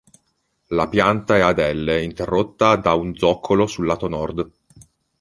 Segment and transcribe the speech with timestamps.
[0.69, 4.51] La pianta è ad elle interrotta da un zoccolo sul lato nord.